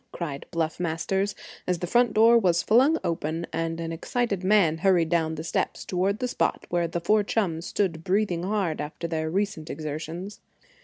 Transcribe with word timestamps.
cried 0.11 0.47
Bluff 0.49 0.79
Masters, 0.79 1.35
as 1.67 1.77
the 1.77 1.85
front 1.85 2.11
door 2.15 2.35
was 2.35 2.63
flung 2.63 2.97
open 3.03 3.45
and 3.53 3.79
an 3.79 3.91
excited 3.91 4.43
man 4.43 4.79
hurried 4.79 5.09
down 5.09 5.35
the 5.35 5.43
steps 5.43 5.85
toward 5.85 6.17
the 6.17 6.27
spot 6.27 6.65
where 6.69 6.87
the 6.87 6.99
four 6.99 7.21
chums 7.21 7.67
stood 7.67 8.03
breathing 8.03 8.41
hard 8.41 8.81
after 8.81 9.07
their 9.07 9.29
recent 9.29 9.69
exertions. 9.69 10.39